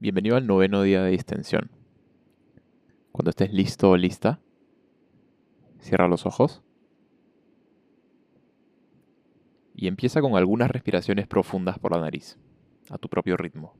Bienvenido 0.00 0.36
al 0.36 0.46
noveno 0.46 0.82
día 0.82 1.02
de 1.02 1.10
distensión. 1.10 1.72
Cuando 3.10 3.30
estés 3.30 3.52
listo 3.52 3.90
o 3.90 3.96
lista, 3.96 4.40
cierra 5.80 6.06
los 6.06 6.24
ojos 6.24 6.62
y 9.74 9.88
empieza 9.88 10.20
con 10.20 10.36
algunas 10.36 10.70
respiraciones 10.70 11.26
profundas 11.26 11.80
por 11.80 11.90
la 11.90 12.00
nariz, 12.00 12.38
a 12.90 12.98
tu 12.98 13.08
propio 13.08 13.36
ritmo. 13.36 13.74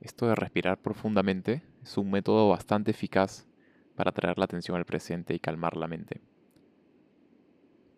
Esto 0.00 0.28
de 0.28 0.34
respirar 0.34 0.80
profundamente 0.80 1.62
es 1.82 1.98
un 1.98 2.10
método 2.10 2.48
bastante 2.48 2.92
eficaz 2.92 3.46
para 3.96 4.12
traer 4.12 4.38
la 4.38 4.46
atención 4.46 4.78
al 4.78 4.86
presente 4.86 5.34
y 5.34 5.40
calmar 5.40 5.76
la 5.76 5.88
mente 5.88 6.22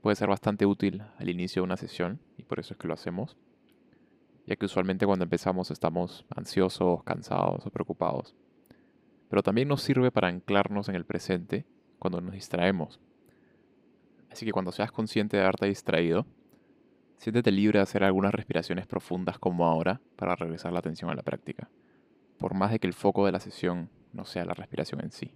puede 0.06 0.14
ser 0.14 0.28
bastante 0.28 0.66
útil 0.66 1.02
al 1.18 1.28
inicio 1.28 1.62
de 1.62 1.64
una 1.64 1.76
sesión 1.76 2.20
y 2.38 2.44
por 2.44 2.60
eso 2.60 2.74
es 2.74 2.78
que 2.78 2.86
lo 2.86 2.94
hacemos, 2.94 3.36
ya 4.46 4.54
que 4.54 4.66
usualmente 4.66 5.04
cuando 5.04 5.24
empezamos 5.24 5.72
estamos 5.72 6.24
ansiosos, 6.30 7.02
cansados 7.02 7.66
o 7.66 7.70
preocupados. 7.70 8.36
Pero 9.28 9.42
también 9.42 9.66
nos 9.66 9.82
sirve 9.82 10.12
para 10.12 10.28
anclarnos 10.28 10.88
en 10.88 10.94
el 10.94 11.04
presente 11.04 11.66
cuando 11.98 12.20
nos 12.20 12.34
distraemos. 12.34 13.00
Así 14.30 14.46
que 14.46 14.52
cuando 14.52 14.70
seas 14.70 14.92
consciente 14.92 15.38
de 15.38 15.42
haberte 15.42 15.66
distraído, 15.66 16.24
siéntete 17.16 17.50
libre 17.50 17.80
de 17.80 17.82
hacer 17.82 18.04
algunas 18.04 18.32
respiraciones 18.32 18.86
profundas 18.86 19.40
como 19.40 19.66
ahora 19.66 20.00
para 20.14 20.36
regresar 20.36 20.72
la 20.72 20.78
atención 20.78 21.10
a 21.10 21.16
la 21.16 21.24
práctica, 21.24 21.68
por 22.38 22.54
más 22.54 22.70
de 22.70 22.78
que 22.78 22.86
el 22.86 22.94
foco 22.94 23.26
de 23.26 23.32
la 23.32 23.40
sesión 23.40 23.90
no 24.12 24.24
sea 24.24 24.44
la 24.44 24.54
respiración 24.54 25.00
en 25.00 25.10
sí. 25.10 25.32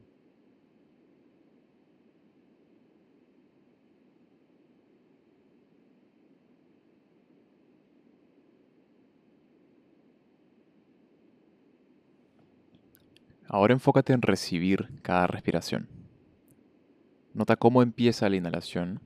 Ahora 13.52 13.72
enfócate 13.72 14.12
en 14.12 14.22
recibir 14.22 14.88
cada 15.02 15.26
respiración. 15.26 15.88
Nota 17.34 17.56
cómo 17.56 17.82
empieza 17.82 18.28
la 18.28 18.36
inhalación, 18.36 19.00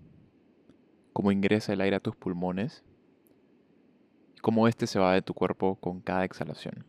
cómo 1.15 1.33
ingresa 1.33 1.73
el 1.73 1.81
aire 1.81 1.97
a 1.97 2.01
tus 2.01 2.15
pulmones 2.15 2.85
y 4.37 4.41
cómo 4.41 4.69
éste 4.69 4.87
se 4.87 4.99
va 4.99 5.15
de 5.15 5.23
tu 5.23 5.33
cuerpo 5.33 5.77
con 5.77 6.03
cada 6.03 6.27
exhalación. 6.27 6.85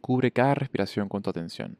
Cubre 0.00 0.32
cada 0.32 0.56
respiración 0.56 1.08
con 1.08 1.22
tu 1.22 1.30
atención. 1.30 1.78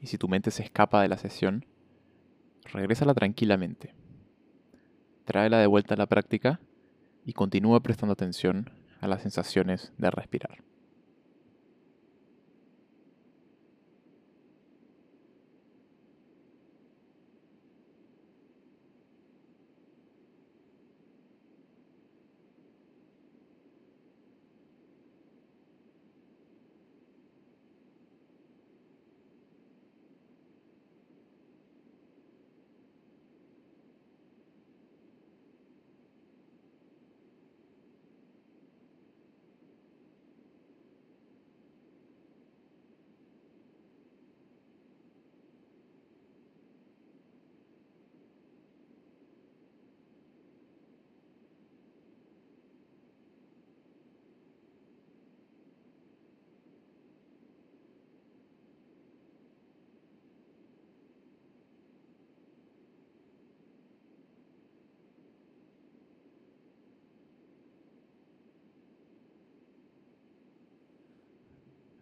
Y 0.00 0.06
si 0.06 0.18
tu 0.18 0.28
mente 0.28 0.50
se 0.50 0.62
escapa 0.62 1.02
de 1.02 1.08
la 1.08 1.18
sesión, 1.18 1.66
regrésala 2.72 3.14
tranquilamente. 3.14 3.94
Tráela 5.24 5.58
de 5.58 5.66
vuelta 5.66 5.94
a 5.94 5.98
la 5.98 6.06
práctica 6.06 6.60
y 7.24 7.34
continúa 7.34 7.80
prestando 7.80 8.12
atención 8.12 8.70
a 9.00 9.08
las 9.08 9.22
sensaciones 9.22 9.92
de 9.98 10.10
respirar. 10.10 10.69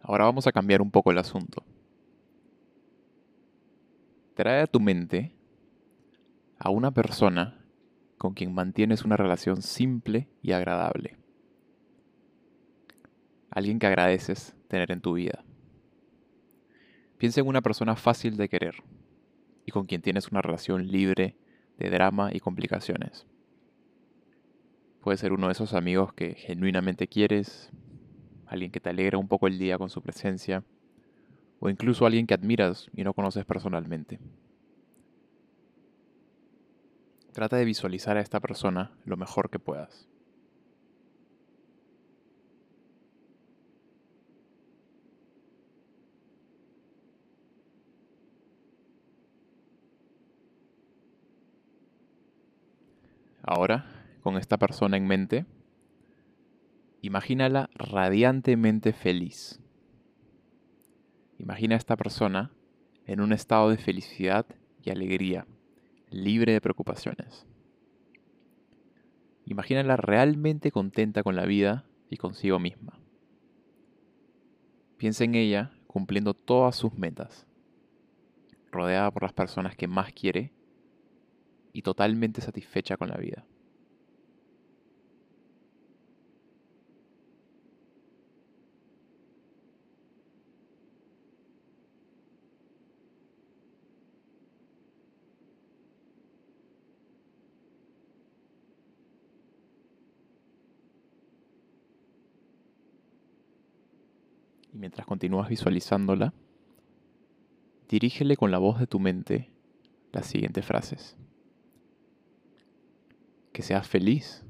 Ahora 0.09 0.25
vamos 0.25 0.47
a 0.47 0.51
cambiar 0.51 0.81
un 0.81 0.89
poco 0.89 1.11
el 1.11 1.19
asunto. 1.19 1.63
Trae 4.33 4.63
a 4.63 4.65
tu 4.65 4.79
mente 4.79 5.35
a 6.57 6.71
una 6.71 6.89
persona 6.89 7.63
con 8.17 8.33
quien 8.33 8.51
mantienes 8.51 9.05
una 9.05 9.17
relación 9.17 9.61
simple 9.61 10.27
y 10.41 10.53
agradable. 10.53 11.15
Alguien 13.51 13.77
que 13.77 13.85
agradeces 13.85 14.55
tener 14.67 14.91
en 14.91 14.99
tu 14.99 15.13
vida. 15.13 15.43
Piensa 17.19 17.41
en 17.41 17.47
una 17.47 17.61
persona 17.61 17.95
fácil 17.95 18.35
de 18.35 18.49
querer 18.49 18.81
y 19.67 19.71
con 19.71 19.85
quien 19.85 20.01
tienes 20.01 20.29
una 20.29 20.41
relación 20.41 20.87
libre 20.87 21.37
de 21.77 21.91
drama 21.91 22.31
y 22.33 22.39
complicaciones. 22.39 23.27
Puede 25.01 25.19
ser 25.19 25.33
uno 25.33 25.45
de 25.45 25.53
esos 25.53 25.75
amigos 25.75 26.13
que 26.13 26.33
genuinamente 26.33 27.07
quieres, 27.07 27.71
alguien 28.49 28.71
que 28.71 28.79
te 28.79 28.89
alegra 28.89 29.17
un 29.17 29.27
poco 29.27 29.47
el 29.47 29.57
día 29.57 29.77
con 29.77 29.89
su 29.89 30.01
presencia, 30.01 30.63
o 31.59 31.69
incluso 31.69 32.05
alguien 32.05 32.25
que 32.25 32.33
admiras 32.33 32.89
y 32.95 33.03
no 33.03 33.13
conoces 33.13 33.45
personalmente. 33.45 34.19
Trata 37.31 37.57
de 37.57 37.65
visualizar 37.65 38.17
a 38.17 38.21
esta 38.21 38.39
persona 38.39 38.91
lo 39.05 39.15
mejor 39.15 39.49
que 39.49 39.59
puedas. 39.59 40.07
Ahora, 53.43 53.85
con 54.21 54.37
esta 54.37 54.57
persona 54.57 54.97
en 54.97 55.07
mente, 55.07 55.45
Imagínala 57.01 57.69
radiantemente 57.75 58.91
feliz. 58.91 59.61
Imagina 61.37 61.75
a 61.75 61.77
esta 61.77 61.95
persona 61.95 62.51
en 63.05 63.21
un 63.21 63.31
estado 63.31 63.69
de 63.69 63.77
felicidad 63.77 64.45
y 64.83 64.89
alegría, 64.89 65.47
libre 66.09 66.51
de 66.51 66.59
preocupaciones. 66.59 67.47
Imagínala 69.45 69.95
realmente 69.95 70.71
contenta 70.71 71.23
con 71.23 71.37
la 71.37 71.45
vida 71.45 71.85
y 72.09 72.17
consigo 72.17 72.59
misma. 72.59 72.99
Piensa 74.97 75.23
en 75.23 75.35
ella 75.35 75.71
cumpliendo 75.87 76.33
todas 76.33 76.75
sus 76.75 76.93
metas, 76.93 77.47
rodeada 78.71 79.09
por 79.09 79.23
las 79.23 79.33
personas 79.33 79.77
que 79.77 79.87
más 79.87 80.11
quiere 80.11 80.51
y 81.71 81.81
totalmente 81.81 82.41
satisfecha 82.41 82.97
con 82.97 83.07
la 83.07 83.15
vida. 83.15 83.45
Mientras 104.79 105.05
continúas 105.05 105.49
visualizándola, 105.49 106.33
dirígele 107.89 108.37
con 108.37 108.49
la 108.49 108.57
voz 108.57 108.79
de 108.79 108.87
tu 108.87 108.99
mente 108.99 109.51
las 110.11 110.25
siguientes 110.25 110.65
frases. 110.65 111.17
Que 113.51 113.61
seas 113.61 113.87
feliz. 113.87 114.45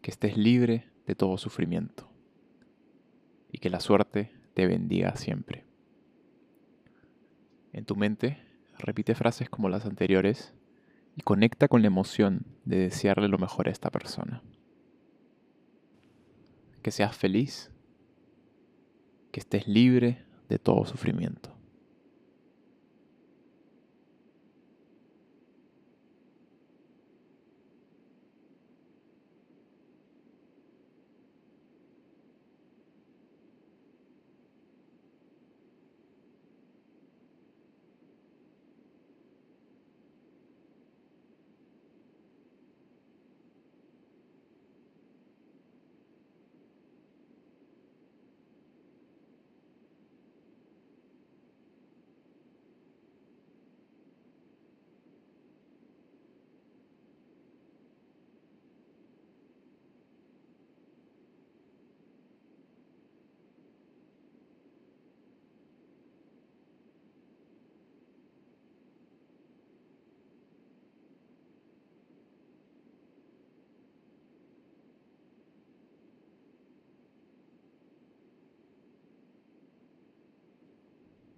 Que 0.00 0.10
estés 0.10 0.36
libre 0.38 0.90
de 1.06 1.14
todo 1.14 1.36
sufrimiento. 1.36 2.08
Y 3.52 3.58
que 3.58 3.68
la 3.68 3.80
suerte 3.80 4.32
te 4.54 4.66
bendiga 4.66 5.14
siempre. 5.16 5.64
En 7.72 7.84
tu 7.84 7.94
mente, 7.94 8.38
repite 8.78 9.14
frases 9.14 9.50
como 9.50 9.68
las 9.68 9.84
anteriores 9.84 10.54
y 11.14 11.20
conecta 11.20 11.68
con 11.68 11.82
la 11.82 11.88
emoción 11.88 12.46
de 12.64 12.78
desearle 12.78 13.28
lo 13.28 13.38
mejor 13.38 13.68
a 13.68 13.72
esta 13.72 13.90
persona. 13.90 14.42
Que 16.86 16.92
seas 16.92 17.16
feliz, 17.16 17.68
que 19.32 19.40
estés 19.40 19.66
libre 19.66 20.24
de 20.48 20.56
todo 20.56 20.86
sufrimiento. 20.86 21.50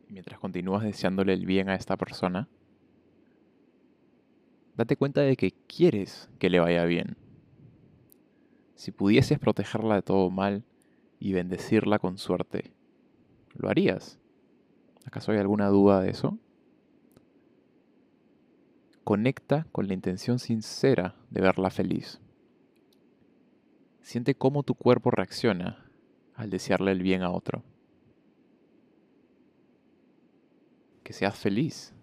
Mientras 0.09 0.39
continúas 0.39 0.83
deseándole 0.83 1.33
el 1.33 1.47
bien 1.47 1.69
a 1.69 1.75
esta 1.75 1.97
persona, 1.97 2.49
date 4.77 4.97
cuenta 4.97 5.21
de 5.23 5.37
que 5.37 5.53
quieres 5.67 6.31
que 6.39 6.51
le 6.51 6.61
vaya 6.61 6.85
bien. 6.85 7.17
Si 8.75 8.93
pudieses 8.93 9.39
protegerla 9.39 9.97
de 9.97 10.03
todo 10.03 10.31
mal 10.31 10.65
y 11.19 11.33
bendecirla 11.33 11.99
con 11.99 12.17
suerte, 12.17 12.73
¿lo 13.55 13.69
harías? 13.69 14.19
¿Acaso 15.05 15.33
hay 15.33 15.39
alguna 15.39 15.69
duda 15.69 16.01
de 16.01 16.11
eso? 16.11 16.39
Conecta 19.03 19.67
con 19.73 19.89
la 19.89 19.95
intención 19.95 20.39
sincera 20.39 21.17
de 21.31 21.41
verla 21.41 21.71
feliz. 21.71 22.21
Siente 24.03 24.35
cómo 24.35 24.63
tu 24.63 24.75
cuerpo 24.75 25.11
reacciona 25.11 25.91
al 26.35 26.51
desearle 26.51 26.93
el 26.93 27.03
bien 27.03 27.23
a 27.23 27.31
otro. 27.31 27.65
Que 31.09 31.15
seas 31.15 31.39
feliz, 31.39 31.95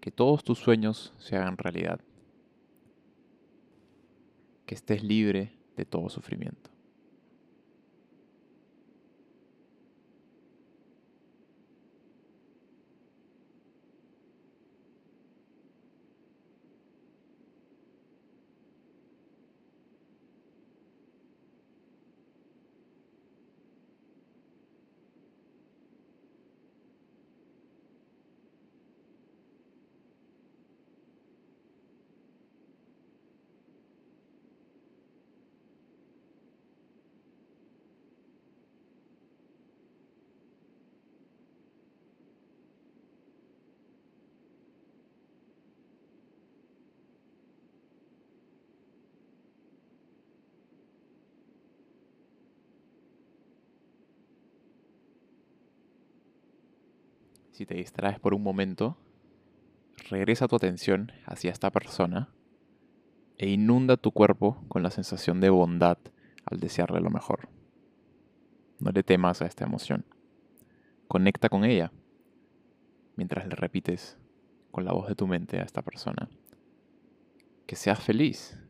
que 0.00 0.10
todos 0.10 0.42
tus 0.42 0.58
sueños 0.58 1.12
se 1.18 1.36
hagan 1.36 1.58
realidad, 1.58 2.00
que 4.64 4.74
estés 4.74 5.04
libre 5.04 5.52
de 5.76 5.84
todo 5.84 6.08
sufrimiento. 6.08 6.70
Si 57.56 57.64
te 57.64 57.74
distraes 57.74 58.20
por 58.20 58.34
un 58.34 58.42
momento, 58.42 58.98
regresa 60.10 60.46
tu 60.46 60.56
atención 60.56 61.12
hacia 61.24 61.50
esta 61.50 61.70
persona 61.70 62.28
e 63.38 63.48
inunda 63.48 63.96
tu 63.96 64.12
cuerpo 64.12 64.62
con 64.68 64.82
la 64.82 64.90
sensación 64.90 65.40
de 65.40 65.48
bondad 65.48 65.96
al 66.44 66.60
desearle 66.60 67.00
lo 67.00 67.08
mejor. 67.08 67.48
No 68.78 68.90
le 68.90 69.02
temas 69.02 69.40
a 69.40 69.46
esta 69.46 69.64
emoción. 69.64 70.04
Conecta 71.08 71.48
con 71.48 71.64
ella 71.64 71.92
mientras 73.16 73.48
le 73.48 73.54
repites 73.54 74.18
con 74.70 74.84
la 74.84 74.92
voz 74.92 75.08
de 75.08 75.14
tu 75.14 75.26
mente 75.26 75.58
a 75.58 75.62
esta 75.62 75.80
persona. 75.80 76.28
Que 77.64 77.74
seas 77.74 78.00
feliz. 78.00 78.60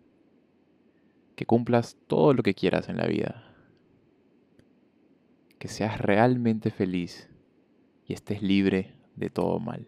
Que 1.34 1.44
cumplas 1.44 1.96
todo 2.06 2.34
lo 2.34 2.44
que 2.44 2.54
quieras 2.54 2.88
en 2.88 2.98
la 2.98 3.08
vida. 3.08 3.52
Que 5.58 5.66
seas 5.66 6.00
realmente 6.00 6.70
feliz 6.70 7.28
y 8.06 8.14
estés 8.14 8.42
libre 8.42 8.94
de 9.16 9.30
todo 9.30 9.58
mal. 9.58 9.86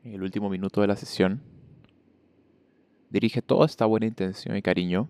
el 0.13 0.23
último 0.23 0.49
minuto 0.49 0.81
de 0.81 0.87
la 0.87 0.95
sesión, 0.95 1.41
dirige 3.09 3.41
toda 3.41 3.65
esta 3.65 3.85
buena 3.85 4.05
intención 4.05 4.55
y 4.55 4.61
cariño 4.61 5.09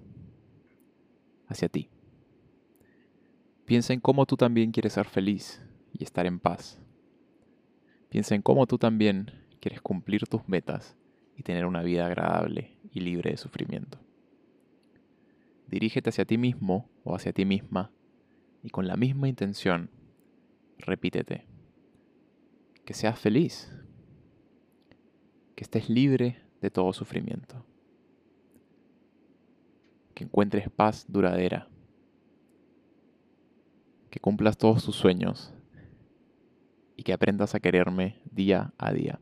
hacia 1.47 1.69
ti. 1.69 1.89
Piensa 3.65 3.93
en 3.93 3.99
cómo 3.99 4.25
tú 4.25 4.37
también 4.37 4.71
quieres 4.71 4.93
ser 4.93 5.07
feliz 5.07 5.61
y 5.93 6.03
estar 6.03 6.25
en 6.25 6.39
paz. 6.39 6.79
Piensa 8.09 8.35
en 8.35 8.41
cómo 8.41 8.67
tú 8.67 8.77
también 8.77 9.31
quieres 9.59 9.81
cumplir 9.81 10.25
tus 10.27 10.47
metas 10.47 10.97
y 11.37 11.43
tener 11.43 11.65
una 11.65 11.81
vida 11.81 12.05
agradable 12.05 12.77
y 12.91 12.99
libre 12.99 13.31
de 13.31 13.37
sufrimiento. 13.37 13.99
Dirígete 15.67 16.09
hacia 16.09 16.25
ti 16.25 16.37
mismo 16.37 16.89
o 17.03 17.15
hacia 17.15 17.31
ti 17.31 17.45
misma 17.45 17.91
y 18.61 18.69
con 18.69 18.87
la 18.87 18.97
misma 18.97 19.29
intención 19.29 19.89
repítete. 20.77 21.45
Que 22.85 22.93
seas 22.93 23.17
feliz. 23.17 23.71
Que 25.61 25.65
estés 25.65 25.91
libre 25.91 26.41
de 26.59 26.71
todo 26.71 26.91
sufrimiento. 26.91 27.63
Que 30.15 30.23
encuentres 30.23 30.71
paz 30.71 31.05
duradera. 31.07 31.67
Que 34.09 34.19
cumplas 34.19 34.57
todos 34.57 34.83
tus 34.83 34.95
sueños. 34.95 35.53
Y 36.97 37.03
que 37.03 37.13
aprendas 37.13 37.53
a 37.53 37.59
quererme 37.59 38.23
día 38.31 38.73
a 38.79 38.91
día. 38.91 39.19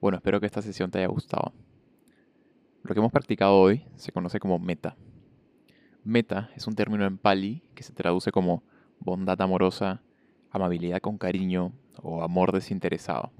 Bueno, 0.00 0.16
espero 0.16 0.40
que 0.40 0.46
esta 0.46 0.62
sesión 0.62 0.90
te 0.90 0.98
haya 0.98 1.08
gustado. 1.08 1.52
Lo 2.82 2.94
que 2.94 3.00
hemos 3.00 3.12
practicado 3.12 3.60
hoy 3.60 3.84
se 3.96 4.12
conoce 4.12 4.40
como 4.40 4.58
meta. 4.58 4.96
Meta 6.04 6.50
es 6.56 6.66
un 6.66 6.74
término 6.74 7.04
en 7.04 7.18
pali 7.18 7.62
que 7.74 7.82
se 7.82 7.92
traduce 7.92 8.32
como 8.32 8.62
bondad 8.98 9.40
amorosa, 9.42 10.02
amabilidad 10.50 11.00
con 11.00 11.18
cariño 11.18 11.72
o 12.02 12.22
amor 12.22 12.52
desinteresado. 12.52 13.32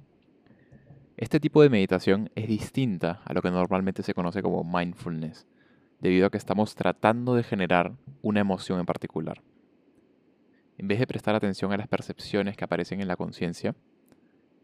Este 1.16 1.40
tipo 1.40 1.62
de 1.62 1.71
meditación 1.71 2.30
es 2.35 2.49
distinta 2.49 3.23
a 3.25 3.33
lo 3.33 3.42
que 3.42 3.50
normalmente 3.50 4.02
se 4.02 4.14
conoce 4.14 4.42
como 4.42 4.64
mindfulness, 4.64 5.47
debido 6.00 6.26
a 6.26 6.30
que 6.30 6.38
estamos 6.38 6.75
tratando 6.75 7.35
de 7.35 7.42
generar 7.42 7.92
una 8.23 8.40
emoción 8.40 8.80
en 8.80 8.87
particular. 8.87 9.42
En 10.76 10.88
vez 10.88 10.99
de 10.99 11.07
prestar 11.07 11.35
atención 11.35 11.73
a 11.73 11.76
las 11.76 11.88
percepciones 11.88 12.57
que 12.57 12.64
aparecen 12.64 13.00
en 13.00 13.09
la 13.09 13.16
conciencia, 13.16 13.75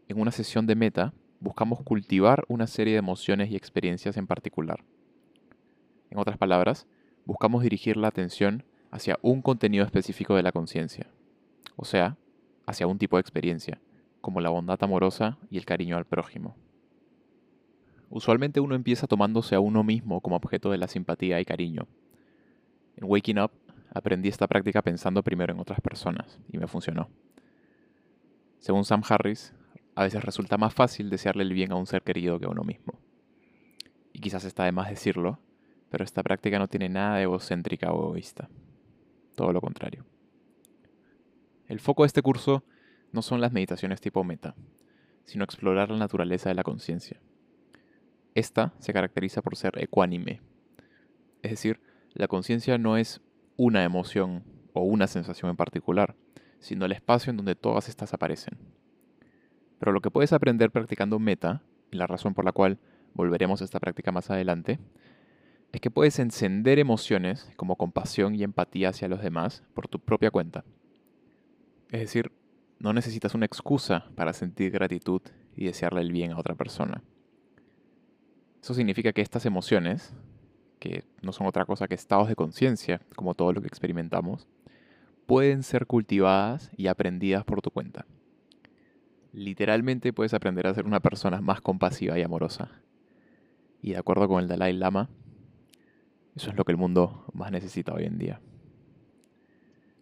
en 0.09 0.21
una 0.21 0.31
sesión 0.31 0.67
de 0.67 0.75
meta, 0.75 1.13
buscamos 1.41 1.83
cultivar 1.83 2.45
una 2.49 2.67
serie 2.67 2.95
de 2.95 2.99
emociones 2.99 3.51
y 3.51 3.57
experiencias 3.57 4.17
en 4.17 4.27
particular. 4.27 4.85
En 6.11 6.19
otras 6.19 6.39
palabras, 6.39 6.87
buscamos 7.25 7.63
dirigir 7.63 7.97
la 7.97 8.09
atención 8.09 8.65
hacia 8.91 9.19
un 9.23 9.43
contenido 9.43 9.85
específico 9.85 10.37
de 10.37 10.43
la 10.43 10.53
conciencia, 10.53 11.09
o 11.75 11.85
sea, 11.85 12.17
hacia 12.67 12.87
un 12.87 12.99
tipo 12.99 13.17
de 13.17 13.21
experiencia, 13.21 13.81
como 14.21 14.41
la 14.41 14.51
bondad 14.51 14.83
amorosa 14.83 15.39
y 15.51 15.59
el 15.59 15.65
cariño 15.65 15.97
al 15.97 16.05
prójimo. 16.05 16.57
Usualmente 18.09 18.61
uno 18.61 18.75
empieza 18.75 19.07
tomándose 19.07 19.55
a 19.55 19.61
uno 19.61 19.83
mismo 19.83 20.21
como 20.21 20.37
objeto 20.37 20.71
de 20.71 20.79
la 20.79 20.87
simpatía 20.87 21.41
y 21.41 21.45
cariño. 21.45 21.89
En 22.97 23.05
Waking 23.05 23.41
Up 23.41 23.51
aprendí 23.93 24.29
esta 24.29 24.47
práctica 24.47 24.83
pensando 24.83 25.23
primero 25.23 25.53
en 25.53 25.61
otras 25.61 25.81
personas 25.81 26.39
y 26.51 26.59
me 26.59 26.69
funcionó. 26.69 27.09
Según 28.59 28.85
Sam 28.85 29.03
Harris, 29.09 29.53
a 29.97 30.05
veces 30.05 30.23
resulta 30.23 30.59
más 30.59 30.75
fácil 30.75 31.11
desearle 31.11 31.43
el 31.43 31.53
bien 31.53 31.73
a 31.73 31.77
un 31.77 31.87
ser 31.87 32.03
querido 32.03 32.39
que 32.39 32.47
a 32.47 32.51
uno 32.51 32.63
mismo. 32.63 33.01
Y 34.13 34.21
quizás 34.21 34.45
está 34.45 34.65
de 34.65 34.73
más 34.73 34.89
decirlo, 34.89 35.41
pero 35.91 36.05
esta 36.05 36.23
práctica 36.23 36.59
no 36.59 36.69
tiene 36.69 36.89
nada 36.89 37.17
de 37.17 37.23
egocéntrica 37.23 37.93
o 37.93 38.11
egoísta. 38.11 38.49
Todo 39.35 39.53
lo 39.53 39.61
contrario. 39.61 40.05
El 41.67 41.81
foco 41.81 42.03
de 42.03 42.09
este 42.09 42.23
curso 42.23 42.63
no 43.11 43.23
son 43.23 43.41
las 43.41 43.53
meditaciones 43.53 44.01
tipo 44.01 44.23
meta, 44.23 44.55
sino 45.25 45.45
explorar 45.45 45.91
la 45.91 45.99
naturaleza 45.99 46.51
de 46.51 46.55
la 46.55 46.63
conciencia. 46.63 47.21
Esta 48.35 48.75
se 48.79 48.93
caracteriza 48.93 49.43
por 49.43 49.57
ser 49.57 49.83
ecuánime, 49.83 50.43
es 51.43 51.51
decir, 51.51 51.81
la 52.13 52.29
conciencia 52.29 52.77
no 52.77 52.97
es 52.97 53.21
una 53.57 53.85
emoción 53.85 54.45
o 54.73 54.83
una 54.83 55.07
sensación 55.07 55.51
en 55.51 55.57
particular, 55.57 56.17
sino 56.59 56.85
el 56.85 56.93
espacio 56.93 57.31
en 57.31 57.37
donde 57.37 57.55
todas 57.55 57.89
estas 57.89 58.13
aparecen. 58.13 58.76
Pero 59.79 59.93
lo 59.93 60.01
que 60.01 60.11
puedes 60.11 60.33
aprender 60.33 60.71
practicando 60.71 61.19
meta, 61.19 61.63
y 61.91 61.97
la 61.97 62.07
razón 62.07 62.35
por 62.35 62.45
la 62.45 62.53
cual 62.53 62.79
volveremos 63.15 63.61
a 63.61 63.65
esta 63.65 63.81
práctica 63.81 64.13
más 64.13 64.31
adelante, 64.31 64.79
es 65.73 65.81
que 65.81 65.91
puedes 65.91 66.19
encender 66.19 66.79
emociones 66.79 67.51
como 67.57 67.77
compasión 67.77 68.35
y 68.35 68.43
empatía 68.43 68.91
hacia 68.91 69.09
los 69.09 69.23
demás 69.23 69.63
por 69.75 69.89
tu 69.89 70.01
propia 70.01 70.31
cuenta. 70.31 70.65
Es 71.91 72.01
decir, 72.01 72.33
no 72.79 72.93
necesitas 72.93 73.35
una 73.35 73.47
excusa 73.47 74.07
para 74.15 74.33
sentir 74.33 74.71
gratitud 74.71 75.21
y 75.55 75.67
desearle 75.67 76.01
el 76.01 76.13
bien 76.13 76.33
a 76.33 76.39
otra 76.39 76.55
persona. 76.55 77.03
Eso 78.63 78.75
significa 78.75 79.13
que 79.13 79.23
estas 79.23 79.47
emociones, 79.47 80.15
que 80.79 81.05
no 81.23 81.33
son 81.33 81.47
otra 81.47 81.65
cosa 81.65 81.89
que 81.89 81.95
estados 81.95 82.29
de 82.29 82.37
conciencia, 82.37 83.01
como 83.15 83.35
todo 83.35 83.53
lo 83.53 83.61
que 83.61 83.69
experimentamos, 83.69 84.49
pueden 85.27 85.63
ser 85.63 85.87
cultivadas 85.87 86.71
y 86.77 86.87
aprendidas 86.87 87.45
por 87.45 87.61
tu 87.61 87.71
cuenta 87.71 88.07
literalmente 89.37 90.15
puedes 90.15 90.33
aprender 90.33 90.67
a 90.67 90.73
ser 90.73 90.87
una 90.87 91.01
persona 91.01 91.43
más 91.43 91.61
compasiva 91.61 92.19
y 92.19 92.23
amorosa. 92.23 92.71
Y 93.83 93.91
de 93.91 93.99
acuerdo 93.99 94.27
con 94.29 94.43
el 94.43 94.49
Dalai 94.49 94.73
Lama, 94.73 95.11
eso 96.35 96.51
es 96.51 96.57
lo 96.57 96.65
que 96.65 96.73
el 96.73 96.79
mundo 96.79 97.27
más 97.35 97.53
necesita 97.53 97.93
hoy 97.93 98.05
en 98.05 98.17
día. 98.17 98.41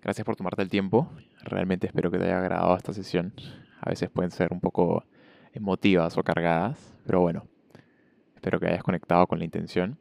Gracias 0.01 0.25
por 0.25 0.37
tomarte 0.37 0.63
el 0.63 0.71
tiempo. 0.71 1.11
Realmente 1.43 1.89
espero 1.89 2.13
que 2.13 2.19
te 2.19 2.27
haya 2.27 2.39
agradado 2.39 2.77
esta 2.77 2.93
sesión. 2.93 3.35
A 3.81 3.91
veces 3.91 4.09
pueden 4.09 4.31
ser 4.31 4.53
un 4.53 4.61
poco 4.61 5.05
emotivas 5.53 6.17
o 6.17 6.23
cargadas, 6.23 6.97
pero 7.05 7.21
bueno, 7.21 7.49
espero 8.37 8.61
que 8.61 8.69
hayas 8.69 8.85
conectado 8.85 9.27
con 9.27 9.41
la 9.41 9.45
intención. 9.45 9.99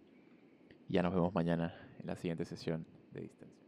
Y 0.88 0.94
ya 0.94 1.02
nos 1.02 1.14
vemos 1.14 1.34
mañana 1.34 1.74
en 2.00 2.06
la 2.06 2.16
siguiente 2.16 2.46
sesión 2.46 2.86
de 3.12 3.22
distancia. 3.22 3.63